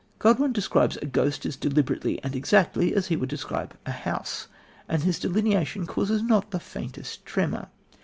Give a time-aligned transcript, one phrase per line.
[0.17, 4.47] Godwin describes a ghost as deliberately and exactly as he would describe a house,
[4.89, 7.67] and his delineation causes not the faintest tremor.